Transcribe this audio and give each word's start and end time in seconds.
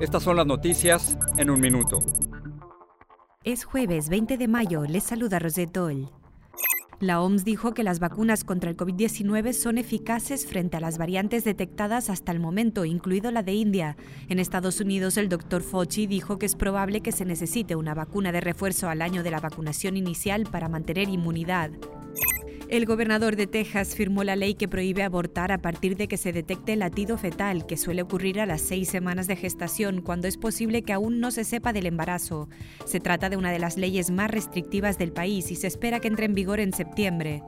estas 0.00 0.22
son 0.22 0.36
las 0.36 0.46
noticias 0.46 1.18
en 1.36 1.50
un 1.50 1.60
minuto. 1.60 1.98
Es 3.44 3.64
jueves 3.64 4.08
20 4.08 4.36
de 4.36 4.48
mayo, 4.48 4.82
les 4.84 5.04
saluda 5.04 5.38
Rosetol. 5.38 6.10
La 7.00 7.20
OMS 7.22 7.44
dijo 7.44 7.74
que 7.74 7.84
las 7.84 8.00
vacunas 8.00 8.42
contra 8.42 8.70
el 8.70 8.76
COVID-19 8.76 9.52
son 9.52 9.78
eficaces 9.78 10.46
frente 10.46 10.76
a 10.76 10.80
las 10.80 10.98
variantes 10.98 11.44
detectadas 11.44 12.10
hasta 12.10 12.32
el 12.32 12.40
momento, 12.40 12.84
incluido 12.84 13.30
la 13.30 13.44
de 13.44 13.52
India. 13.52 13.96
En 14.28 14.40
Estados 14.40 14.80
Unidos, 14.80 15.16
el 15.16 15.28
doctor 15.28 15.62
Fauci 15.62 16.08
dijo 16.08 16.40
que 16.40 16.46
es 16.46 16.56
probable 16.56 17.00
que 17.00 17.12
se 17.12 17.24
necesite 17.24 17.76
una 17.76 17.94
vacuna 17.94 18.32
de 18.32 18.40
refuerzo 18.40 18.88
al 18.88 19.00
año 19.00 19.22
de 19.22 19.30
la 19.30 19.38
vacunación 19.38 19.96
inicial 19.96 20.42
para 20.50 20.68
mantener 20.68 21.08
inmunidad. 21.08 21.70
El 22.68 22.84
gobernador 22.84 23.36
de 23.36 23.46
Texas 23.46 23.94
firmó 23.94 24.24
la 24.24 24.36
ley 24.36 24.54
que 24.54 24.68
prohíbe 24.68 25.02
abortar 25.02 25.52
a 25.52 25.58
partir 25.58 25.96
de 25.96 26.06
que 26.06 26.18
se 26.18 26.34
detecte 26.34 26.74
el 26.74 26.80
latido 26.80 27.16
fetal, 27.16 27.64
que 27.64 27.78
suele 27.78 28.02
ocurrir 28.02 28.40
a 28.40 28.46
las 28.46 28.60
seis 28.60 28.90
semanas 28.90 29.26
de 29.26 29.36
gestación, 29.36 30.02
cuando 30.02 30.28
es 30.28 30.36
posible 30.36 30.82
que 30.82 30.92
aún 30.92 31.18
no 31.18 31.30
se 31.30 31.44
sepa 31.44 31.72
del 31.72 31.86
embarazo. 31.86 32.50
Se 32.84 33.00
trata 33.00 33.30
de 33.30 33.38
una 33.38 33.52
de 33.52 33.58
las 33.58 33.78
leyes 33.78 34.10
más 34.10 34.30
restrictivas 34.30 34.98
del 34.98 35.12
país 35.12 35.50
y 35.50 35.56
se 35.56 35.66
espera 35.66 36.00
que 36.00 36.08
entre 36.08 36.26
en 36.26 36.34
vigor 36.34 36.60
en 36.60 36.74
septiembre. 36.74 37.42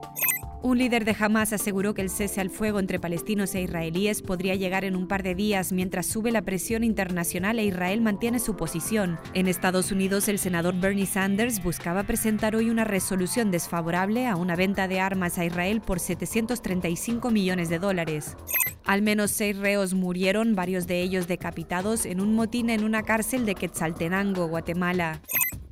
Un 0.62 0.76
líder 0.76 1.06
de 1.06 1.16
Hamas 1.18 1.54
aseguró 1.54 1.94
que 1.94 2.02
el 2.02 2.10
cese 2.10 2.38
al 2.38 2.50
fuego 2.50 2.80
entre 2.80 3.00
palestinos 3.00 3.54
e 3.54 3.62
israelíes 3.62 4.20
podría 4.20 4.56
llegar 4.56 4.84
en 4.84 4.94
un 4.94 5.08
par 5.08 5.22
de 5.22 5.34
días 5.34 5.72
mientras 5.72 6.04
sube 6.04 6.30
la 6.32 6.42
presión 6.42 6.84
internacional 6.84 7.58
e 7.58 7.64
Israel 7.64 8.02
mantiene 8.02 8.38
su 8.38 8.56
posición. 8.56 9.18
En 9.32 9.48
Estados 9.48 9.90
Unidos, 9.90 10.28
el 10.28 10.38
senador 10.38 10.78
Bernie 10.78 11.06
Sanders 11.06 11.62
buscaba 11.62 12.02
presentar 12.02 12.54
hoy 12.56 12.68
una 12.68 12.84
resolución 12.84 13.50
desfavorable 13.50 14.26
a 14.26 14.36
una 14.36 14.54
venta 14.54 14.86
de 14.86 15.00
armas 15.00 15.38
a 15.38 15.46
Israel 15.46 15.80
por 15.80 15.98
735 15.98 17.30
millones 17.30 17.70
de 17.70 17.78
dólares. 17.78 18.36
Al 18.84 19.00
menos 19.00 19.30
seis 19.30 19.56
reos 19.56 19.94
murieron, 19.94 20.54
varios 20.54 20.86
de 20.86 21.00
ellos 21.00 21.26
decapitados, 21.26 22.04
en 22.04 22.20
un 22.20 22.34
motín 22.34 22.68
en 22.68 22.84
una 22.84 23.02
cárcel 23.02 23.46
de 23.46 23.54
Quetzaltenango, 23.54 24.46
Guatemala. 24.48 25.22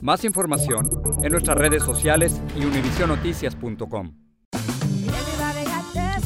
Más 0.00 0.24
información 0.24 0.88
en 1.22 1.32
nuestras 1.32 1.58
redes 1.58 1.82
sociales 1.82 2.40
y 2.58 2.64
univisionoticias.com. 2.64 4.27